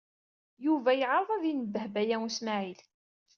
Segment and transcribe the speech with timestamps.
[0.65, 2.79] Yuba yeɛreḍ ad inebbeh Baya U Smaɛil.